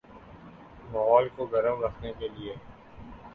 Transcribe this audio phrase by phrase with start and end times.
[0.91, 2.55] ماحول کو گرم رکھنے کے لئے